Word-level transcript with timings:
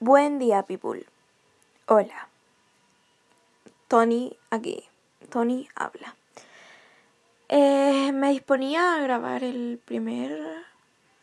Buen 0.00 0.38
día, 0.38 0.62
people. 0.62 1.04
Hola. 1.86 2.28
Tony 3.88 4.36
aquí. 4.48 4.84
Tony 5.28 5.68
habla. 5.74 6.14
Eh, 7.48 8.12
me 8.12 8.30
disponía 8.30 8.94
a 8.94 9.00
grabar 9.00 9.42
el 9.42 9.80
primer 9.84 10.40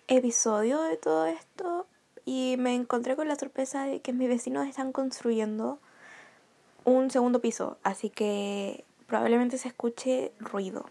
episodio 0.09 0.81
de 0.81 0.97
todo 0.97 1.25
esto 1.25 1.87
y 2.25 2.57
me 2.59 2.75
encontré 2.75 3.15
con 3.15 3.29
la 3.29 3.37
sorpresa 3.37 3.85
de 3.85 4.01
que 4.01 4.11
mis 4.11 4.27
vecinos 4.27 4.67
están 4.67 4.91
construyendo 4.91 5.79
un 6.83 7.09
segundo 7.11 7.39
piso, 7.39 7.77
así 7.81 8.09
que 8.09 8.83
probablemente 9.07 9.57
se 9.57 9.69
escuche 9.69 10.33
ruido. 10.37 10.85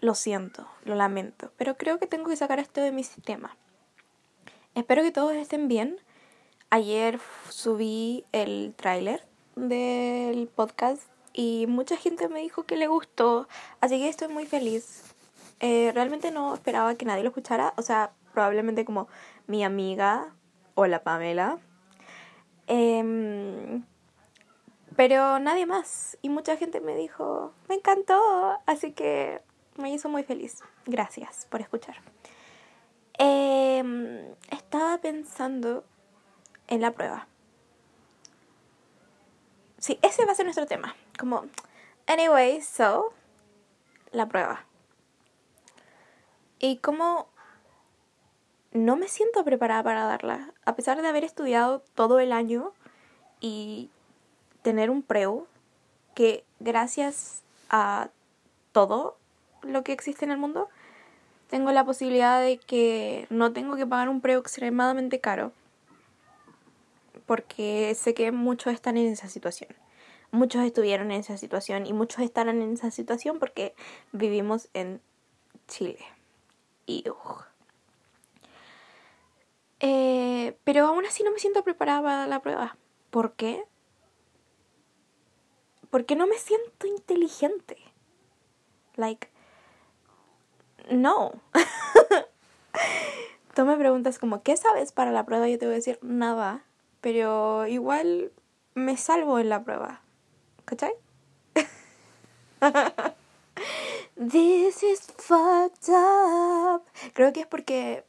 Lo 0.00 0.14
siento, 0.14 0.68
lo 0.84 0.96
lamento, 0.96 1.50
pero 1.56 1.78
creo 1.78 1.98
que 1.98 2.06
tengo 2.06 2.28
que 2.28 2.36
sacar 2.36 2.58
esto 2.58 2.82
de 2.82 2.92
mi 2.92 3.04
sistema. 3.04 3.56
Espero 4.74 5.02
que 5.02 5.12
todos 5.12 5.32
estén 5.32 5.66
bien. 5.66 5.98
Ayer 6.72 7.18
subí 7.48 8.24
el 8.30 8.74
tráiler 8.76 9.24
del 9.56 10.46
podcast 10.46 11.02
y 11.32 11.66
mucha 11.66 11.96
gente 11.96 12.28
me 12.28 12.38
dijo 12.38 12.62
que 12.62 12.76
le 12.76 12.86
gustó, 12.86 13.48
así 13.80 13.98
que 13.98 14.08
estoy 14.08 14.28
muy 14.28 14.46
feliz. 14.46 15.02
Eh, 15.58 15.90
realmente 15.92 16.30
no 16.30 16.54
esperaba 16.54 16.94
que 16.94 17.04
nadie 17.04 17.24
lo 17.24 17.30
escuchara, 17.30 17.74
o 17.76 17.82
sea, 17.82 18.12
probablemente 18.32 18.84
como 18.84 19.08
mi 19.48 19.64
amiga 19.64 20.32
o 20.76 20.86
la 20.86 21.02
Pamela. 21.02 21.58
Em, 22.68 23.84
pero 24.94 25.40
nadie 25.40 25.66
más. 25.66 26.18
Y 26.22 26.28
mucha 26.28 26.56
gente 26.56 26.80
me 26.80 26.94
dijo, 26.94 27.52
me 27.68 27.74
encantó, 27.74 28.60
así 28.66 28.92
que 28.92 29.42
me 29.76 29.92
hizo 29.92 30.08
muy 30.08 30.22
feliz. 30.22 30.62
Gracias 30.86 31.48
por 31.50 31.62
escuchar. 31.62 31.96
Em, 33.18 34.34
estaba 34.50 34.98
pensando 34.98 35.84
en 36.70 36.80
la 36.80 36.92
prueba. 36.92 37.26
Sí, 39.78 39.98
ese 40.02 40.24
va 40.24 40.32
a 40.32 40.34
ser 40.34 40.46
nuestro 40.46 40.66
tema. 40.66 40.94
Como, 41.18 41.44
anyway, 42.06 42.62
so, 42.62 43.12
la 44.12 44.26
prueba. 44.26 44.64
Y 46.58 46.78
como 46.78 47.28
no 48.72 48.96
me 48.96 49.08
siento 49.08 49.44
preparada 49.44 49.82
para 49.82 50.04
darla, 50.04 50.52
a 50.64 50.76
pesar 50.76 51.02
de 51.02 51.08
haber 51.08 51.24
estudiado 51.24 51.82
todo 51.94 52.20
el 52.20 52.32
año 52.32 52.72
y 53.40 53.90
tener 54.62 54.90
un 54.90 55.02
preu 55.02 55.46
que 56.14 56.44
gracias 56.60 57.42
a 57.68 58.10
todo 58.72 59.16
lo 59.62 59.82
que 59.82 59.92
existe 59.92 60.24
en 60.24 60.30
el 60.30 60.38
mundo, 60.38 60.68
tengo 61.48 61.72
la 61.72 61.84
posibilidad 61.84 62.40
de 62.40 62.58
que 62.58 63.26
no 63.30 63.52
tengo 63.52 63.76
que 63.76 63.86
pagar 63.86 64.08
un 64.08 64.20
preu 64.20 64.38
extremadamente 64.40 65.20
caro 65.20 65.52
porque 67.30 67.94
sé 67.94 68.12
que 68.12 68.32
muchos 68.32 68.74
están 68.74 68.96
en 68.96 69.06
esa 69.06 69.28
situación. 69.28 69.70
Muchos 70.32 70.64
estuvieron 70.64 71.12
en 71.12 71.20
esa 71.20 71.36
situación 71.36 71.86
y 71.86 71.92
muchos 71.92 72.24
estarán 72.24 72.60
en 72.60 72.72
esa 72.72 72.90
situación 72.90 73.38
porque 73.38 73.76
vivimos 74.10 74.68
en 74.74 75.00
Chile. 75.68 76.00
Y 76.86 77.04
eh, 79.78 80.58
pero 80.64 80.86
aún 80.86 81.06
así 81.06 81.22
no 81.22 81.30
me 81.30 81.38
siento 81.38 81.62
preparada 81.62 82.02
para 82.02 82.26
la 82.26 82.42
prueba. 82.42 82.76
¿Por 83.10 83.34
qué? 83.34 83.62
Porque 85.88 86.16
no 86.16 86.26
me 86.26 86.36
siento 86.36 86.88
inteligente. 86.88 87.76
Like, 88.96 89.28
no. 90.90 91.30
Tú 93.54 93.64
me 93.64 93.76
preguntas 93.76 94.18
como, 94.18 94.42
¿qué 94.42 94.56
sabes 94.56 94.90
para 94.90 95.12
la 95.12 95.24
prueba? 95.24 95.46
Yo 95.46 95.60
te 95.60 95.66
voy 95.66 95.74
a 95.74 95.76
decir 95.76 96.00
nada 96.02 96.64
pero 97.00 97.66
igual 97.66 98.32
me 98.74 98.96
salvo 98.96 99.38
en 99.38 99.48
la 99.48 99.64
prueba. 99.64 100.00
¿Cachai? 100.64 100.92
This 104.16 104.82
is 104.82 105.00
fucked 105.16 105.88
up. 105.88 106.82
Creo 107.14 107.32
que 107.32 107.40
es 107.40 107.46
porque 107.46 108.04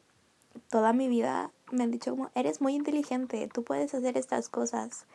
toda 0.69 0.93
mi 0.93 1.07
vida 1.07 1.51
me 1.71 1.83
han 1.83 1.91
dicho 1.91 2.11
como, 2.11 2.29
eres 2.35 2.61
muy 2.61 2.75
inteligente, 2.75 3.49
tú 3.53 3.63
puedes 3.63 3.93
hacer 3.93 4.17
estas 4.17 4.49
cosas. 4.49 5.05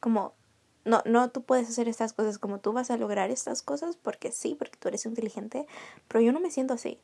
Como, 0.00 0.34
no, 0.84 1.02
no 1.06 1.30
tú 1.30 1.42
puedes 1.42 1.68
hacer 1.68 1.88
estas 1.88 2.12
cosas 2.12 2.38
como 2.38 2.58
tú 2.58 2.72
vas 2.72 2.90
a 2.90 2.96
lograr 2.96 3.30
estas 3.30 3.62
cosas 3.62 3.96
porque 3.96 4.30
sí, 4.32 4.54
porque 4.54 4.76
tú 4.78 4.88
eres 4.88 5.06
inteligente, 5.06 5.66
pero 6.08 6.20
yo 6.20 6.32
no 6.32 6.40
me 6.40 6.50
siento 6.50 6.74
así. 6.74 7.00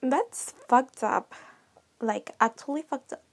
That's 0.00 0.54
fucked 0.68 1.04
up. 1.04 1.26
Like, 2.00 2.34
actually 2.40 2.82
fucked 2.82 3.12
up. 3.12 3.31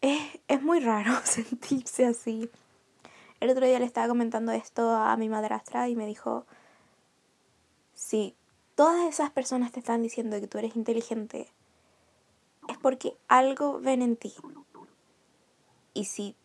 Es, 0.00 0.62
muy 0.62 0.80
raro 0.80 1.12
sentirse 1.24 2.06
así. 2.06 2.50
El 3.40 3.50
otro 3.50 3.66
día 3.66 3.78
le 3.78 3.86
estaba 3.86 4.08
comentando 4.08 4.52
esto 4.52 4.90
a 4.90 5.16
mi 5.16 5.28
madrastra 5.28 5.88
y 5.88 5.96
me 5.96 6.06
dijo, 6.06 6.46
si 7.94 8.34
todas 8.74 9.08
esas 9.08 9.30
personas 9.30 9.72
te 9.72 9.80
están 9.80 10.02
diciendo 10.02 10.40
que 10.40 10.46
tú 10.46 10.58
eres 10.58 10.76
inteligente, 10.76 11.48
es 12.68 12.78
porque 12.78 13.16
algo 13.28 13.80
ven 13.80 14.02
en 14.02 14.16
ti. 14.16 14.34
Y 15.94 16.04
si 16.04 16.36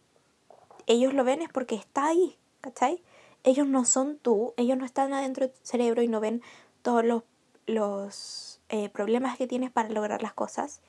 ellos 0.87 1.13
lo 1.13 1.23
ven 1.23 1.41
es 1.41 1.49
porque 1.49 1.75
está 1.75 2.05
ahí, 2.07 2.37
¿cachai? 2.61 3.03
Ellos 3.43 3.67
no 3.67 3.85
son 3.85 4.17
tú, 4.17 4.53
ellos 4.57 4.77
no 4.77 4.85
están 4.85 5.13
adentro 5.13 5.47
de 5.47 5.53
tu 5.53 5.59
cerebro 5.63 6.01
y 6.01 6.07
no 6.07 6.19
ven 6.19 6.41
todos 6.81 7.03
los, 7.03 7.23
los 7.67 8.61
eh, 8.69 8.89
problemas 8.89 9.37
que 9.37 9.47
tienes 9.47 9.71
para 9.71 9.89
lograr 9.89 10.21
las 10.21 10.33
cosas. 10.33 10.81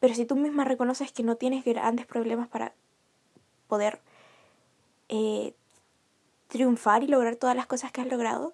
Pero 0.00 0.14
si 0.14 0.24
tú 0.24 0.36
misma 0.36 0.64
reconoces 0.64 1.12
que 1.12 1.22
no 1.22 1.36
tienes 1.36 1.64
grandes 1.64 2.06
problemas 2.06 2.48
para 2.48 2.72
poder 3.66 4.00
eh, 5.08 5.54
triunfar 6.48 7.02
y 7.02 7.08
lograr 7.08 7.36
todas 7.36 7.56
las 7.56 7.66
cosas 7.66 7.92
que 7.92 8.00
has 8.00 8.06
logrado, 8.06 8.52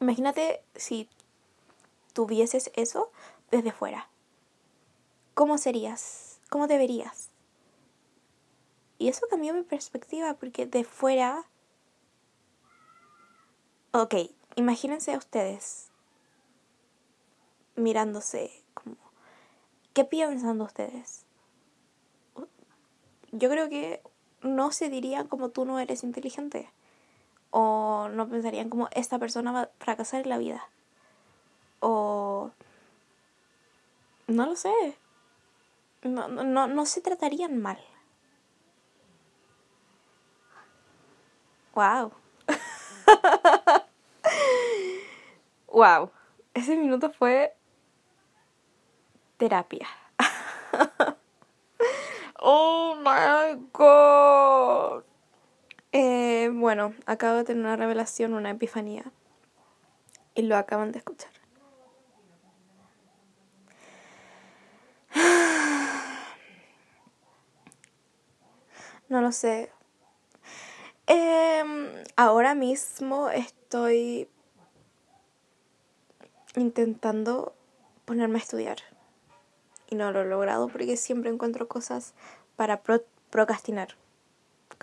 imagínate 0.00 0.60
si 0.74 1.08
tuvieses 2.12 2.70
eso 2.74 3.10
desde 3.50 3.72
fuera. 3.72 4.08
¿Cómo 5.34 5.58
serías? 5.58 6.40
¿Cómo 6.48 6.66
deberías? 6.66 7.28
Y 8.98 9.08
eso 9.08 9.26
cambió 9.30 9.54
mi 9.54 9.62
perspectiva 9.62 10.34
porque 10.34 10.66
de 10.66 10.84
fuera... 10.84 11.44
Ok, 13.92 14.14
imagínense 14.56 15.14
a 15.14 15.18
ustedes 15.18 15.88
mirándose 17.76 18.50
¿Qué 19.98 20.04
piensan 20.04 20.60
ustedes? 20.60 21.26
Yo 23.32 23.50
creo 23.50 23.68
que 23.68 24.00
no 24.42 24.70
se 24.70 24.88
dirían 24.90 25.26
como 25.26 25.48
tú 25.48 25.64
no 25.64 25.80
eres 25.80 26.04
inteligente. 26.04 26.70
O 27.50 28.06
no 28.08 28.28
pensarían 28.28 28.70
como 28.70 28.88
esta 28.92 29.18
persona 29.18 29.50
va 29.50 29.62
a 29.62 29.70
fracasar 29.80 30.20
en 30.20 30.28
la 30.28 30.38
vida. 30.38 30.68
O... 31.80 32.52
No 34.28 34.46
lo 34.46 34.54
sé. 34.54 34.96
No, 36.02 36.28
no, 36.28 36.68
no 36.68 36.86
se 36.86 37.00
tratarían 37.00 37.60
mal. 37.60 37.80
Wow. 41.74 42.12
wow. 45.66 46.12
Ese 46.54 46.76
minuto 46.76 47.10
fue 47.10 47.57
terapia. 49.38 49.86
oh 52.40 52.96
my 53.02 53.58
god. 53.72 55.04
Eh, 55.92 56.50
bueno, 56.52 56.92
acabo 57.06 57.36
de 57.38 57.44
tener 57.44 57.62
una 57.62 57.76
revelación, 57.76 58.34
una 58.34 58.50
epifanía. 58.50 59.04
Y 60.34 60.42
lo 60.42 60.56
acaban 60.56 60.92
de 60.92 60.98
escuchar. 60.98 61.30
No 69.08 69.22
lo 69.22 69.32
sé. 69.32 69.72
Em, 71.06 71.88
ahora 72.16 72.54
mismo 72.54 73.30
estoy 73.30 74.28
intentando 76.54 77.54
ponerme 78.04 78.38
a 78.38 78.42
estudiar 78.42 78.76
y 79.88 79.96
no 79.96 80.12
lo 80.12 80.22
he 80.22 80.24
logrado 80.24 80.68
porque 80.68 80.96
siempre 80.96 81.30
encuentro 81.30 81.68
cosas 81.68 82.14
para 82.56 82.82
procrastinar. 83.30 83.96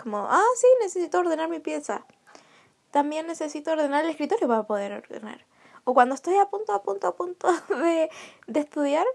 Como, 0.02 0.28
ah, 0.30 0.44
sí, 0.58 0.68
necesito 0.82 1.20
ordenar 1.20 1.50
mi 1.50 1.60
pieza. 1.60 2.06
También 2.92 3.28
necesito 3.28 3.72
ordenar 3.72 4.04
el 4.04 4.12
escritorio 4.12 4.48
para 4.48 4.64
poder 4.64 4.94
ordenar. 4.94 5.46
O 5.84 5.94
cuando 5.94 6.16
estoy 6.16 6.38
a 6.38 6.46
punto, 6.46 6.74
a 6.74 6.82
punto, 6.82 7.08
a 7.08 7.16
punto 7.16 7.48
de, 7.70 8.10
de 8.48 8.60
estudiar, 8.60 9.06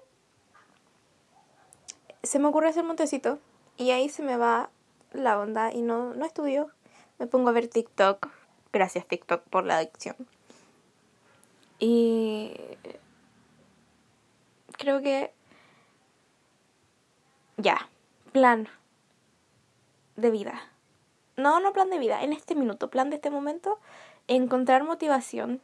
se 2.22 2.38
me 2.38 2.48
ocurre 2.48 2.68
hacer 2.68 2.84
montecito 2.84 3.38
y 3.76 3.90
ahí 3.90 4.08
se 4.08 4.22
me 4.22 4.36
va 4.36 4.70
la 5.12 5.38
onda 5.38 5.72
y 5.72 5.82
no, 5.82 6.14
no 6.14 6.24
estudio. 6.24 6.70
Me 7.18 7.26
pongo 7.26 7.48
a 7.48 7.52
ver 7.52 7.68
TikTok. 7.68 8.28
Gracias 8.72 9.06
TikTok 9.06 9.42
por 9.42 9.64
la 9.64 9.78
adicción. 9.78 10.16
Y 11.78 12.54
creo 14.76 15.00
que... 15.00 15.32
Ya, 17.60 17.90
plan 18.32 18.68
de 20.16 20.30
vida. 20.30 20.62
No, 21.36 21.60
no 21.60 21.74
plan 21.74 21.90
de 21.90 21.98
vida, 21.98 22.22
en 22.22 22.32
este 22.32 22.54
minuto, 22.54 22.88
plan 22.88 23.10
de 23.10 23.16
este 23.16 23.30
momento, 23.30 23.78
encontrar 24.28 24.82
motivación 24.82 25.60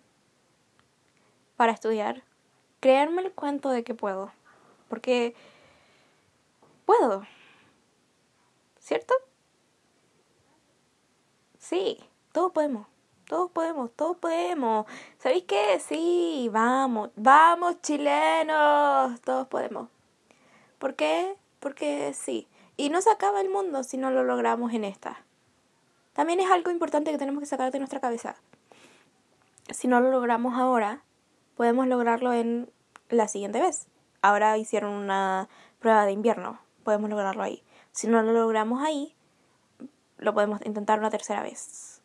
para 1.56 1.72
estudiar, 1.72 2.22
creerme 2.80 3.22
el 3.22 3.32
cuento 3.32 3.70
de 3.70 3.82
que 3.82 3.94
puedo, 3.94 4.30
porque 4.88 5.34
puedo, 6.84 7.26
¿cierto? 8.78 9.14
Sí, 11.58 11.98
todos 12.32 12.52
podemos. 12.52 12.86
Todos 13.26 13.50
podemos, 13.50 13.90
todos 13.96 14.16
podemos. 14.18 14.86
¿Sabéis 15.18 15.44
qué? 15.48 15.80
Sí, 15.80 16.48
vamos, 16.52 17.10
vamos 17.16 17.80
chilenos, 17.82 19.20
todos 19.22 19.48
podemos. 19.48 19.88
¿Por 20.78 20.94
qué? 20.94 21.36
Porque 21.66 22.14
sí. 22.14 22.46
Y 22.76 22.90
no 22.90 23.00
se 23.02 23.10
acaba 23.10 23.40
el 23.40 23.48
mundo 23.48 23.82
si 23.82 23.96
no 23.96 24.12
lo 24.12 24.22
logramos 24.22 24.72
en 24.72 24.84
esta. 24.84 25.24
También 26.12 26.38
es 26.38 26.48
algo 26.48 26.70
importante 26.70 27.10
que 27.10 27.18
tenemos 27.18 27.40
que 27.40 27.46
sacar 27.46 27.72
de 27.72 27.80
nuestra 27.80 27.98
cabeza. 27.98 28.36
Si 29.70 29.88
no 29.88 29.98
lo 29.98 30.12
logramos 30.12 30.54
ahora, 30.54 31.02
podemos 31.56 31.88
lograrlo 31.88 32.32
en 32.32 32.70
la 33.08 33.26
siguiente 33.26 33.60
vez. 33.60 33.88
Ahora 34.22 34.56
hicieron 34.58 34.92
una 34.92 35.48
prueba 35.80 36.06
de 36.06 36.12
invierno, 36.12 36.60
podemos 36.84 37.10
lograrlo 37.10 37.42
ahí. 37.42 37.64
Si 37.90 38.06
no 38.06 38.22
lo 38.22 38.32
logramos 38.32 38.80
ahí, 38.84 39.16
lo 40.18 40.34
podemos 40.34 40.64
intentar 40.64 41.00
una 41.00 41.10
tercera 41.10 41.42
vez. 41.42 42.00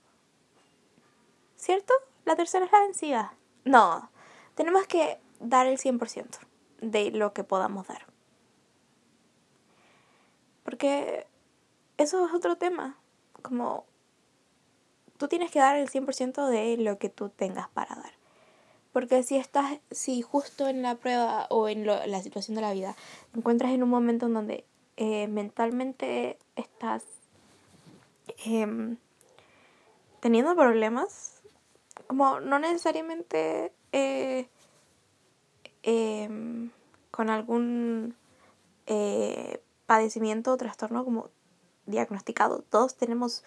¿Cierto? 1.56 1.94
La 2.26 2.36
tercera 2.36 2.66
es 2.66 2.72
la 2.72 2.80
vencida. 2.80 3.36
No, 3.64 4.10
tenemos 4.56 4.88
que 4.88 5.20
dar 5.40 5.68
el 5.68 5.78
100% 5.78 6.40
de 6.82 7.12
lo 7.12 7.34
que 7.34 7.44
podamos 7.44 7.86
dar. 7.88 8.11
Porque 10.82 11.28
eso 12.00 12.26
es 12.26 12.34
otro 12.34 12.56
tema. 12.56 12.98
Como 13.44 13.86
tú 15.18 15.28
tienes 15.28 15.52
que 15.52 15.60
dar 15.60 15.76
el 15.76 15.88
100% 15.88 16.48
de 16.48 16.76
lo 16.78 16.98
que 16.98 17.08
tú 17.08 17.30
tengas 17.30 17.70
para 17.70 17.94
dar. 17.94 18.14
Porque 18.92 19.22
si 19.22 19.38
estás, 19.38 19.78
si 19.92 20.24
justo 20.24 20.68
en 20.68 20.82
la 20.82 20.96
prueba 20.96 21.46
o 21.52 21.70
en 21.70 21.86
la 21.86 22.22
situación 22.24 22.56
de 22.56 22.62
la 22.62 22.74
vida 22.74 22.96
te 23.32 23.38
encuentras 23.38 23.74
en 23.74 23.84
un 23.84 23.90
momento 23.90 24.26
en 24.26 24.34
donde 24.34 24.66
eh, 24.98 25.28
mentalmente 25.28 26.40
estás 26.56 27.04
em, 28.44 28.98
teniendo 30.20 30.56
problemas, 30.56 31.44
como 32.08 32.40
no 32.40 32.58
necesariamente 32.58 33.72
eh, 33.92 34.48
em, 35.84 36.72
con 37.12 37.30
algún 37.30 38.16
eh, 38.88 39.62
padecimiento 39.92 40.54
o 40.54 40.58
trastorno 40.58 41.04
como 41.04 41.32
diagnosticado. 41.86 42.64
Todos 42.70 42.96
tenemos 42.96 43.44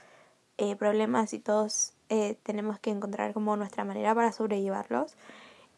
eh, 0.58 0.76
problemas 0.76 1.32
y 1.32 1.38
todos 1.38 1.94
eh, 2.10 2.36
tenemos 2.42 2.78
que 2.78 2.90
encontrar 2.90 3.32
como 3.32 3.56
nuestra 3.56 3.82
manera 3.86 4.14
para 4.14 4.30
sobrellevarlos. 4.30 5.14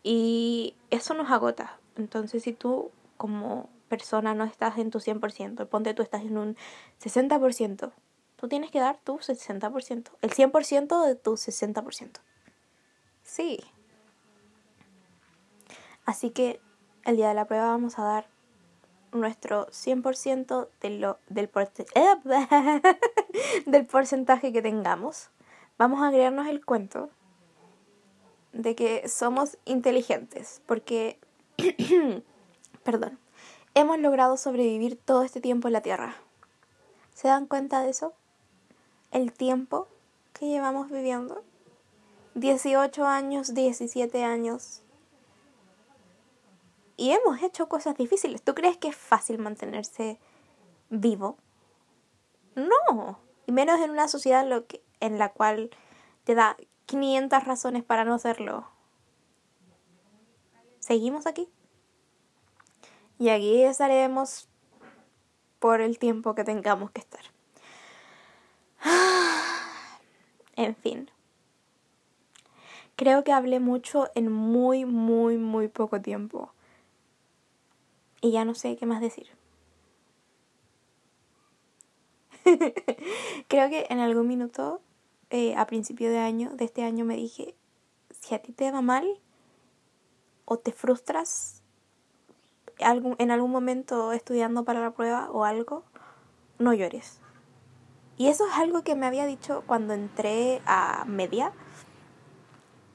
Y 0.02 0.74
eso 0.90 1.14
nos 1.14 1.30
agota. 1.30 1.78
Entonces 1.94 2.42
si 2.42 2.52
tú 2.52 2.90
como 3.16 3.70
persona 3.88 4.34
no 4.34 4.42
estás 4.42 4.76
en 4.78 4.90
tu 4.90 4.98
100%, 4.98 5.68
ponte 5.68 5.94
tú 5.94 6.02
estás 6.02 6.22
en 6.22 6.36
un 6.36 6.56
60%, 7.00 7.92
tú 8.34 8.48
tienes 8.48 8.72
que 8.72 8.80
dar 8.80 8.98
tu 9.04 9.18
60%, 9.18 10.10
el 10.20 10.30
100% 10.30 11.06
de 11.06 11.14
tu 11.14 11.34
60%. 11.34 12.10
Sí. 13.22 13.60
Así 16.04 16.30
que 16.30 16.60
el 17.04 17.14
día 17.14 17.28
de 17.28 17.34
la 17.34 17.44
prueba 17.44 17.68
vamos 17.68 18.00
a 18.00 18.02
dar 18.02 18.35
nuestro 19.20 19.66
100% 19.68 20.68
de 20.80 20.90
lo, 20.90 21.18
del, 21.28 21.50
del 23.66 23.86
porcentaje 23.86 24.52
que 24.52 24.62
tengamos. 24.62 25.30
Vamos 25.78 26.02
a 26.02 26.10
crearnos 26.10 26.46
el 26.46 26.64
cuento 26.64 27.10
de 28.52 28.74
que 28.74 29.08
somos 29.08 29.58
inteligentes, 29.64 30.62
porque, 30.66 31.18
perdón, 32.84 33.18
hemos 33.74 33.98
logrado 33.98 34.36
sobrevivir 34.36 34.96
todo 34.96 35.22
este 35.22 35.40
tiempo 35.40 35.68
en 35.68 35.74
la 35.74 35.82
Tierra. 35.82 36.16
¿Se 37.14 37.28
dan 37.28 37.46
cuenta 37.46 37.82
de 37.82 37.90
eso? 37.90 38.14
El 39.10 39.32
tiempo 39.32 39.88
que 40.32 40.48
llevamos 40.48 40.90
viviendo. 40.90 41.42
18 42.34 43.06
años, 43.06 43.54
17 43.54 44.24
años, 44.24 44.82
y 46.96 47.12
hemos 47.12 47.42
hecho 47.42 47.68
cosas 47.68 47.96
difíciles. 47.96 48.42
¿Tú 48.42 48.54
crees 48.54 48.76
que 48.76 48.88
es 48.88 48.96
fácil 48.96 49.38
mantenerse 49.38 50.18
vivo? 50.88 51.36
No. 52.54 53.18
Y 53.46 53.52
menos 53.52 53.80
en 53.80 53.90
una 53.90 54.08
sociedad 54.08 54.46
lo 54.46 54.66
que, 54.66 54.82
en 55.00 55.18
la 55.18 55.30
cual 55.30 55.70
te 56.24 56.34
da 56.34 56.56
500 56.86 57.44
razones 57.44 57.84
para 57.84 58.04
no 58.04 58.14
hacerlo. 58.14 58.68
¿Seguimos 60.80 61.26
aquí? 61.26 61.48
Y 63.18 63.28
aquí 63.28 63.62
estaremos 63.62 64.48
por 65.58 65.80
el 65.80 65.98
tiempo 65.98 66.34
que 66.34 66.44
tengamos 66.44 66.90
que 66.90 67.00
estar. 67.00 67.22
En 70.58 70.74
fin. 70.74 71.10
Creo 72.96 73.24
que 73.24 73.32
hablé 73.32 73.60
mucho 73.60 74.08
en 74.14 74.32
muy, 74.32 74.86
muy, 74.86 75.36
muy 75.36 75.68
poco 75.68 76.00
tiempo. 76.00 76.54
Y 78.26 78.32
ya 78.32 78.44
no 78.44 78.56
sé 78.56 78.74
qué 78.74 78.86
más 78.86 79.00
decir. 79.00 79.28
Creo 83.48 83.70
que 83.70 83.86
en 83.88 84.00
algún 84.00 84.26
minuto, 84.26 84.80
eh, 85.30 85.54
a 85.54 85.64
principio 85.68 86.10
de 86.10 86.18
año, 86.18 86.50
de 86.56 86.64
este 86.64 86.82
año, 86.82 87.04
me 87.04 87.14
dije, 87.14 87.54
si 88.10 88.34
a 88.34 88.42
ti 88.42 88.50
te 88.50 88.72
va 88.72 88.82
mal 88.82 89.06
o 90.44 90.58
te 90.58 90.72
frustras 90.72 91.62
en 92.78 93.30
algún 93.30 93.50
momento 93.52 94.10
estudiando 94.10 94.64
para 94.64 94.80
la 94.80 94.90
prueba 94.90 95.30
o 95.30 95.44
algo, 95.44 95.84
no 96.58 96.74
llores. 96.74 97.20
Y 98.16 98.26
eso 98.26 98.44
es 98.48 98.54
algo 98.54 98.82
que 98.82 98.96
me 98.96 99.06
había 99.06 99.26
dicho 99.26 99.62
cuando 99.68 99.94
entré 99.94 100.62
a 100.66 101.04
media, 101.06 101.52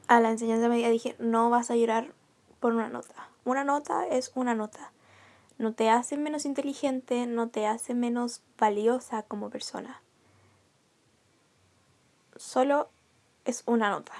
a 0.09 0.19
la 0.19 0.29
enseñanza 0.29 0.67
media, 0.67 0.89
dije, 0.89 1.15
no 1.19 1.49
vas 1.49 1.71
a 1.71 1.77
llorar 1.77 2.13
por 2.59 2.73
una 2.73 2.89
nota. 2.89 3.29
Una 3.45 3.63
nota 3.63 4.05
es 4.07 4.33
una 4.35 4.55
nota 4.55 4.91
no 5.61 5.73
te 5.73 5.91
hace 5.91 6.17
menos 6.17 6.45
inteligente, 6.45 7.27
no 7.27 7.49
te 7.49 7.67
hace 7.67 7.93
menos 7.93 8.41
valiosa 8.57 9.21
como 9.21 9.51
persona. 9.51 10.01
Solo 12.35 12.89
es 13.45 13.61
una 13.67 13.91
nota. 13.91 14.13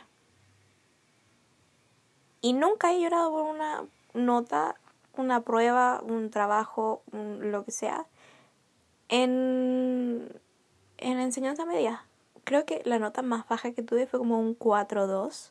Y 2.42 2.54
nunca 2.54 2.94
he 2.94 3.02
llorado 3.02 3.32
por 3.32 3.44
una 3.44 3.86
nota, 4.14 4.76
una 5.18 5.42
prueba, 5.42 6.02
un 6.04 6.30
trabajo, 6.30 7.02
lo 7.12 7.66
que 7.66 7.72
sea, 7.72 8.06
en, 9.10 10.40
en 10.98 11.20
enseñanza 11.20 11.66
media. 11.66 12.06
Creo 12.44 12.68
que 12.68 12.84
la 12.86 13.00
nota 13.00 13.24
más 13.24 13.48
baja 13.48 13.72
que 13.72 13.82
tuve 13.82 14.06
fue 14.06 14.20
como 14.20 14.40
un 14.40 14.56
4-2. 14.56 15.50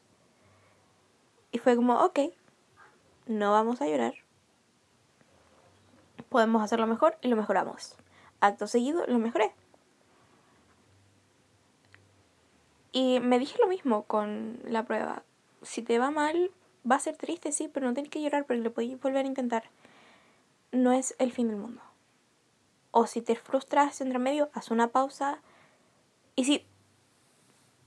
Y 1.51 1.59
fue 1.59 1.75
como, 1.75 2.01
ok, 2.05 2.21
no 3.27 3.51
vamos 3.51 3.81
a 3.81 3.89
llorar 3.89 4.20
podemos 6.31 6.63
hacerlo 6.63 6.87
mejor 6.87 7.19
y 7.21 7.29
lo 7.29 7.37
mejoramos. 7.37 7.97
Acto 8.41 8.67
seguido, 8.67 9.05
lo 9.07 9.19
mejoré. 9.19 9.53
Y 12.93 13.21
me 13.21 13.39
dije 13.39 13.59
lo 13.61 13.69
mismo 13.69 14.05
con 14.05 14.59
la 14.65 14.85
prueba. 14.85 15.23
Si 15.63 15.83
te 15.83 15.99
va 15.99 16.11
mal, 16.11 16.51
va 16.91 16.97
a 16.97 17.01
ser 17.01 17.17
triste, 17.17 17.53
sí, 17.53 17.69
pero 17.69 17.87
no 17.87 17.95
tienes 17.95 18.11
que 18.11 18.23
llorar 18.23 18.47
porque 18.47 18.63
lo 18.63 18.73
puedes 18.73 18.99
volver 19.01 19.27
a 19.27 19.29
intentar. 19.29 19.65
No 20.73 20.93
es 20.93 21.15
el 21.19 21.33
fin 21.33 21.49
del 21.49 21.59
mundo. 21.59 21.83
O 22.93 23.07
si 23.07 23.21
te 23.21 23.37
frustras 23.37 24.01
entre 24.01 24.19
medio, 24.19 24.51
haz 24.55 24.71
una 24.71 24.89
pausa. 24.89 25.41
Y 26.37 26.45
si. 26.45 26.67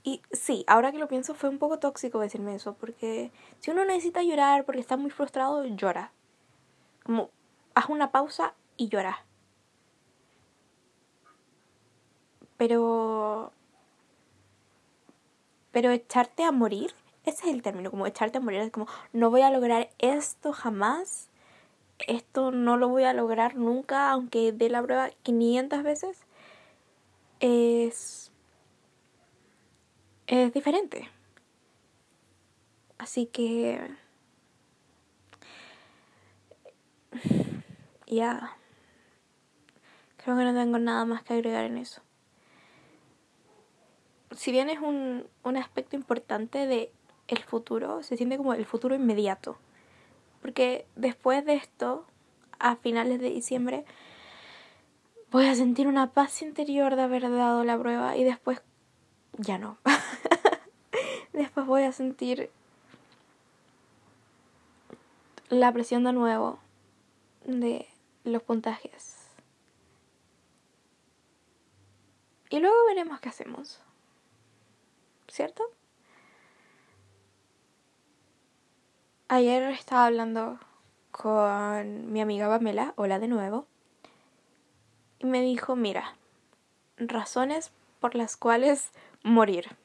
Y 0.02 0.20
sí, 0.32 0.64
ahora 0.66 0.92
que 0.92 0.98
lo 0.98 1.08
pienso, 1.08 1.34
fue 1.34 1.48
un 1.48 1.58
poco 1.58 1.78
tóxico 1.78 2.20
decirme 2.20 2.54
eso, 2.54 2.74
porque 2.74 3.32
si 3.58 3.70
uno 3.70 3.86
necesita 3.86 4.22
llorar 4.22 4.64
porque 4.66 4.80
está 4.80 4.98
muy 4.98 5.10
frustrado, 5.10 5.64
llora. 5.64 6.12
Como 7.04 7.30
haz 7.74 7.88
una 7.88 8.10
pausa 8.10 8.54
y 8.76 8.88
llora. 8.88 9.24
Pero... 12.56 13.52
Pero 15.72 15.90
echarte 15.90 16.44
a 16.44 16.52
morir, 16.52 16.94
ese 17.24 17.48
es 17.48 17.54
el 17.54 17.62
término, 17.62 17.90
como 17.90 18.06
echarte 18.06 18.38
a 18.38 18.40
morir, 18.40 18.60
es 18.60 18.70
como, 18.70 18.86
no 19.12 19.30
voy 19.30 19.42
a 19.42 19.50
lograr 19.50 19.90
esto 19.98 20.52
jamás, 20.52 21.30
esto 22.06 22.52
no 22.52 22.76
lo 22.76 22.88
voy 22.88 23.04
a 23.04 23.12
lograr 23.12 23.56
nunca, 23.56 24.10
aunque 24.10 24.52
dé 24.52 24.68
la 24.70 24.82
prueba 24.82 25.10
500 25.24 25.82
veces, 25.82 26.20
es... 27.40 28.30
es 30.28 30.52
diferente. 30.52 31.10
Así 32.98 33.26
que 33.26 33.80
ya. 38.06 38.56
Creo 40.16 40.36
que 40.36 40.44
no 40.44 40.54
tengo 40.54 40.78
nada 40.78 41.04
más 41.04 41.22
que 41.22 41.34
agregar 41.34 41.64
en 41.64 41.78
eso. 41.78 42.02
Si 44.32 44.52
bien 44.52 44.70
es 44.70 44.80
un, 44.80 45.26
un 45.42 45.56
aspecto 45.56 45.96
importante 45.96 46.66
de 46.66 46.90
el 47.28 47.42
futuro, 47.42 48.02
se 48.02 48.16
siente 48.16 48.36
como 48.36 48.54
el 48.54 48.66
futuro 48.66 48.94
inmediato. 48.94 49.58
Porque 50.42 50.86
después 50.96 51.44
de 51.44 51.54
esto, 51.54 52.06
a 52.58 52.76
finales 52.76 53.20
de 53.20 53.30
diciembre, 53.30 53.84
voy 55.30 55.46
a 55.46 55.54
sentir 55.54 55.88
una 55.88 56.12
paz 56.12 56.42
interior 56.42 56.96
de 56.96 57.02
haber 57.02 57.22
dado 57.22 57.64
la 57.64 57.78
prueba 57.78 58.16
y 58.16 58.24
después 58.24 58.62
ya 59.38 59.58
no. 59.58 59.78
después 61.32 61.66
voy 61.66 61.82
a 61.82 61.92
sentir 61.92 62.50
la 65.48 65.72
presión 65.72 66.04
de 66.04 66.12
nuevo 66.12 66.58
de 67.44 67.88
los 68.24 68.42
puntajes. 68.42 69.28
Y 72.50 72.60
luego 72.60 72.76
veremos 72.86 73.20
qué 73.20 73.28
hacemos. 73.28 73.80
¿Cierto? 75.28 75.64
Ayer 79.28 79.62
estaba 79.64 80.06
hablando 80.06 80.58
con 81.10 82.12
mi 82.12 82.20
amiga 82.20 82.48
Pamela, 82.48 82.92
hola 82.96 83.18
de 83.18 83.28
nuevo, 83.28 83.66
y 85.18 85.26
me 85.26 85.40
dijo, 85.40 85.76
mira, 85.76 86.16
razones 86.98 87.72
por 88.00 88.14
las 88.14 88.36
cuales 88.36 88.90
morir. 89.22 89.76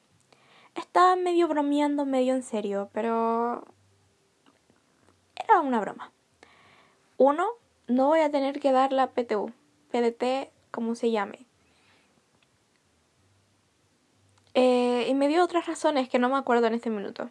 Estaba 0.74 1.16
medio 1.16 1.48
bromeando, 1.48 2.04
medio 2.04 2.34
en 2.34 2.42
serio, 2.42 2.90
pero 2.92 3.64
era 5.36 5.60
una 5.60 5.80
broma. 5.80 6.12
Uno, 7.16 7.48
no 7.90 8.06
voy 8.06 8.20
a 8.20 8.30
tener 8.30 8.60
que 8.60 8.70
dar 8.70 8.92
la 8.92 9.08
PTU, 9.08 9.52
PDT, 9.90 10.50
como 10.70 10.94
se 10.94 11.10
llame. 11.10 11.40
Eh, 14.54 15.06
y 15.08 15.14
me 15.14 15.26
dio 15.28 15.42
otras 15.42 15.66
razones 15.66 16.08
que 16.08 16.20
no 16.20 16.28
me 16.28 16.36
acuerdo 16.36 16.68
en 16.68 16.74
este 16.74 16.88
minuto. 16.88 17.30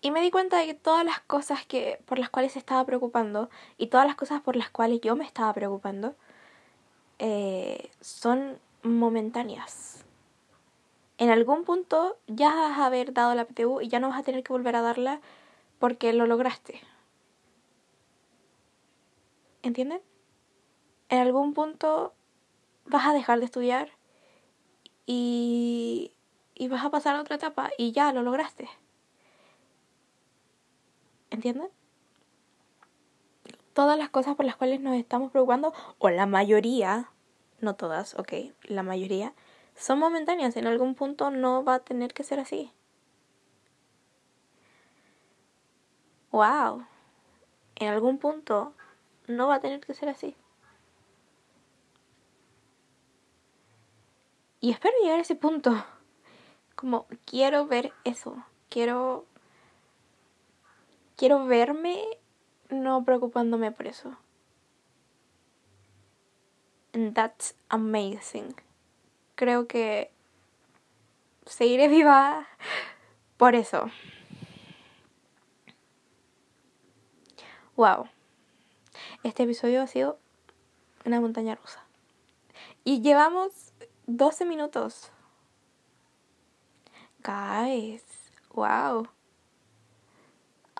Y 0.00 0.10
me 0.10 0.20
di 0.20 0.30
cuenta 0.30 0.58
de 0.58 0.66
que 0.66 0.74
todas 0.74 1.04
las 1.04 1.20
cosas 1.20 1.64
que, 1.66 2.00
por 2.06 2.18
las 2.18 2.30
cuales 2.30 2.56
estaba 2.56 2.84
preocupando 2.84 3.48
y 3.78 3.88
todas 3.88 4.06
las 4.06 4.16
cosas 4.16 4.40
por 4.40 4.56
las 4.56 4.70
cuales 4.70 5.00
yo 5.00 5.16
me 5.16 5.24
estaba 5.24 5.52
preocupando 5.52 6.14
eh, 7.18 7.90
son 8.00 8.58
momentáneas. 8.82 10.04
En 11.18 11.30
algún 11.30 11.64
punto 11.64 12.16
ya 12.26 12.54
vas 12.54 12.78
a 12.78 12.86
haber 12.86 13.12
dado 13.12 13.34
la 13.34 13.44
PTU 13.44 13.80
y 13.80 13.88
ya 13.88 13.98
no 14.00 14.08
vas 14.08 14.20
a 14.20 14.22
tener 14.22 14.42
que 14.42 14.52
volver 14.52 14.76
a 14.76 14.82
darla 14.82 15.20
porque 15.80 16.12
lo 16.12 16.26
lograste. 16.26 16.80
¿Entienden? 19.62 20.00
En 21.08 21.18
algún 21.18 21.54
punto 21.54 22.14
vas 22.84 23.06
a 23.06 23.12
dejar 23.12 23.38
de 23.38 23.44
estudiar 23.44 23.90
y, 25.06 26.12
y 26.54 26.68
vas 26.68 26.84
a 26.84 26.90
pasar 26.90 27.16
a 27.16 27.20
otra 27.20 27.36
etapa 27.36 27.70
y 27.78 27.92
ya 27.92 28.12
lo 28.12 28.22
lograste. 28.22 28.68
¿Entienden? 31.30 31.68
Todas 33.72 33.98
las 33.98 34.10
cosas 34.10 34.34
por 34.34 34.44
las 34.44 34.56
cuales 34.56 34.80
nos 34.80 34.96
estamos 34.96 35.30
preocupando, 35.30 35.72
o 35.98 36.10
la 36.10 36.26
mayoría, 36.26 37.10
no 37.60 37.76
todas, 37.76 38.18
ok, 38.18 38.32
la 38.64 38.82
mayoría, 38.82 39.34
son 39.76 40.00
momentáneas. 40.00 40.56
En 40.56 40.66
algún 40.66 40.94
punto 40.94 41.30
no 41.30 41.64
va 41.64 41.74
a 41.74 41.78
tener 41.80 42.12
que 42.12 42.24
ser 42.24 42.40
así. 42.40 42.72
Wow. 46.32 46.86
En 47.76 47.88
algún 47.88 48.18
punto 48.18 48.74
no 49.28 49.48
va 49.48 49.56
a 49.56 49.60
tener 49.60 49.80
que 49.80 49.94
ser 49.94 50.08
así. 50.08 50.34
Y 54.60 54.72
espero 54.72 54.94
llegar 55.00 55.18
a 55.18 55.22
ese 55.22 55.36
punto. 55.36 55.84
Como 56.74 57.06
quiero 57.24 57.66
ver 57.66 57.92
eso. 58.04 58.44
Quiero 58.68 59.26
quiero 61.16 61.46
verme 61.46 62.04
no 62.70 63.04
preocupándome 63.04 63.72
por 63.72 63.86
eso. 63.86 64.16
And 66.92 67.14
that's 67.14 67.54
amazing. 67.68 68.54
Creo 69.34 69.68
que 69.68 70.10
seguiré 71.46 71.88
viva 71.96 72.46
por 73.36 73.54
eso. 73.54 73.90
Wow. 77.76 78.08
Este 79.22 79.42
episodio 79.42 79.82
ha 79.82 79.86
sido 79.86 80.18
una 81.04 81.20
montaña 81.20 81.54
rusa. 81.54 81.84
Y 82.84 83.00
llevamos 83.02 83.72
12 84.06 84.44
minutos. 84.44 85.10
Guys, 87.24 88.04
wow 88.54 89.08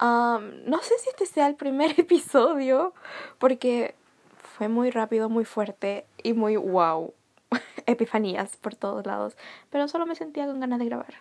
no 0.01 0.79
sé 0.83 0.99
si 0.99 1.11
este 1.11 1.27
sea 1.27 1.47
el 1.47 1.57
primer 1.57 1.91
episodio, 1.99 2.95
porque 3.39 3.95
fue 4.37 4.69
muy 4.69 4.91
rápido, 4.91 5.29
muy 5.29 5.45
fuerte 5.45 6.07
y 6.23 6.33
muy 6.33 6.57
wow. 6.57 7.15
Epifanías 7.87 8.57
por 8.57 8.75
todos 8.75 9.07
lados. 9.07 9.37
Pero 9.71 9.89
solo 9.89 10.07
me 10.07 10.15
sentía 10.15 10.47
con 10.47 10.61
ganas 10.61 10.79
de 10.79 10.85
grabar. 10.85 11.15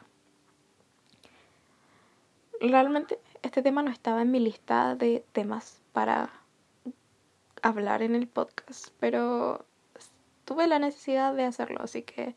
Realmente 2.59 3.19
este 3.43 3.61
tema 3.61 3.83
no 3.83 3.91
estaba 3.91 4.21
en 4.21 4.31
mi 4.31 4.39
lista 4.39 4.95
de 4.95 5.23
temas 5.31 5.79
para 5.93 6.31
hablar 7.61 8.01
en 8.01 8.15
el 8.15 8.27
podcast, 8.27 8.89
pero 8.99 9.65
tuve 10.45 10.67
la 10.67 10.79
necesidad 10.79 11.33
de 11.33 11.45
hacerlo, 11.45 11.81
así 11.81 12.03
que 12.03 12.35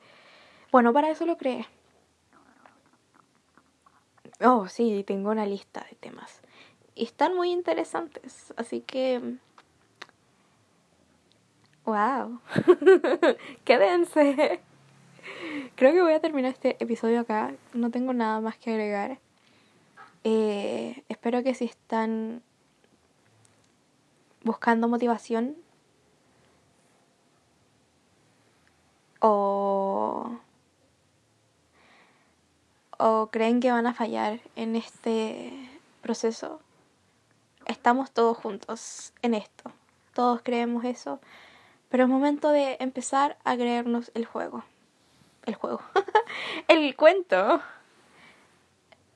bueno, 0.73 0.93
para 0.93 1.11
eso 1.11 1.27
lo 1.27 1.37
creé. 1.37 1.67
Oh, 4.41 4.69
sí, 4.69 5.03
tengo 5.05 5.31
una 5.31 5.45
lista 5.45 5.85
de 5.91 5.97
temas. 5.97 6.41
Y 6.95 7.05
están 7.05 7.35
muy 7.35 7.51
interesantes, 7.51 8.55
así 8.57 8.81
que... 8.81 9.37
¡Wow! 11.85 12.41
¡Quédense! 13.65 14.61
Creo 15.75 15.93
que 15.93 16.03
voy 16.03 16.13
a 16.13 16.21
terminar 16.21 16.53
este 16.53 16.77
episodio 16.79 17.21
acá. 17.21 17.53
No 17.73 17.91
tengo 17.91 18.13
nada 18.13 18.41
más 18.41 18.57
que 18.57 18.71
agregar. 18.71 19.19
Eh, 20.23 21.03
espero 21.09 21.43
que 21.43 21.55
si 21.55 21.65
están 21.65 22.43
buscando 24.43 24.89
motivación 24.89 25.57
o 29.21 30.41
o 33.01 33.31
creen 33.31 33.61
que 33.61 33.73
van 33.73 33.87
a 33.87 33.95
fallar 33.95 34.41
en 34.57 34.77
este 34.77 35.53
proceso, 36.03 36.61
estamos 37.67 38.11
todos 38.11 38.37
juntos 38.37 39.15
en 39.23 39.35
esto. 39.35 39.73
Todos 40.13 40.43
creemos 40.43 40.85
eso. 40.85 41.19
Pero 41.89 42.05
es 42.05 42.11
momento 42.11 42.51
de 42.51 42.77
empezar 42.79 43.39
a 43.45 43.57
creernos 43.57 44.11
el 44.15 44.27
juego. 44.27 44.65
El 45.47 45.55
juego. 45.55 45.81
el 46.69 46.95
cuento. 46.95 47.63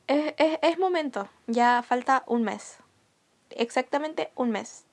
Es, 0.07 0.35
es, 0.39 0.59
es 0.63 0.79
momento. 0.79 1.29
Ya 1.47 1.83
falta 1.83 2.25
un 2.27 2.43
mes. 2.43 2.79
Exactamente 3.51 4.33
un 4.35 4.51
mes. 4.51 4.87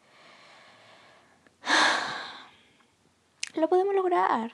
Lo 3.56 3.70
podemos 3.70 3.96
lograr. 3.96 4.54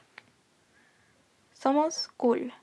Somos 1.54 2.10
cool. 2.18 2.54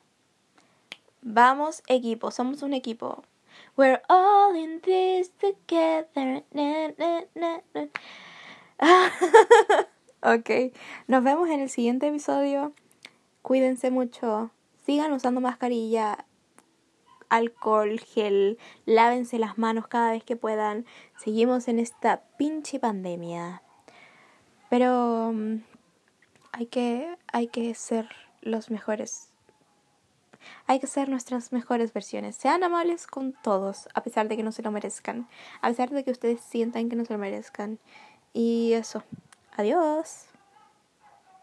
Vamos 1.23 1.83
equipo, 1.89 2.31
somos 2.31 2.63
un 2.63 2.75
equipo. 2.75 3.25
We're 3.77 4.01
all 4.09 4.55
in 4.55 4.81
this 4.83 5.33
together. 5.39 6.45
ok, 10.23 10.51
nos 11.09 11.25
vemos 11.25 11.49
en 11.49 11.61
el 11.61 11.71
siguiente 11.71 12.07
episodio. 12.09 12.73
Cuídense 13.43 13.91
mucho. 13.91 14.51
Sigan 14.87 15.13
usando 15.13 15.41
mascarilla, 15.41 16.25
alcohol, 17.31 17.99
gel. 17.99 18.59
Lávense 18.87 19.39
las 19.39 19.59
manos 19.59 19.89
cada 19.89 20.13
vez 20.13 20.23
que 20.23 20.37
puedan. 20.37 20.87
Seguimos 21.17 21.67
en 21.67 21.81
esta 21.81 22.23
pinche 22.39 22.79
pandemia. 22.79 23.64
Pero 24.75 25.29
um, 25.29 25.63
hay 26.51 26.67
que, 26.67 27.17
hay 27.33 27.47
que 27.47 27.73
ser 27.77 28.09
los 28.43 28.73
mejores 28.73 29.29
hay 30.67 30.81
que 30.81 30.89
ser 30.89 31.09
nuestras 31.09 31.53
mejores 31.53 31.93
versiones. 31.93 32.35
Sean 32.35 32.65
amables 32.65 33.07
con 33.07 33.35
todos, 33.41 33.89
a 33.95 34.03
pesar 34.03 34.27
de 34.27 34.37
que 34.37 34.43
no 34.43 34.51
se 34.51 34.63
lo 34.63 34.73
merezcan. 34.73 35.29
A 35.61 35.69
pesar 35.69 35.91
de 35.91 36.03
que 36.03 36.11
ustedes 36.11 36.41
sientan 36.41 36.89
que 36.89 36.97
no 36.97 37.05
se 37.05 37.13
lo 37.13 37.21
merezcan. 37.21 37.79
Y 38.33 38.73
eso. 38.73 39.05
Adiós. 39.57 40.27